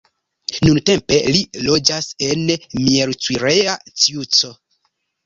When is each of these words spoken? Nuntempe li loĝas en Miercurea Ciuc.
Nuntempe 0.67 1.19
li 1.35 1.43
loĝas 1.65 2.07
en 2.29 2.41
Miercurea 2.87 3.77
Ciuc. 4.05 4.41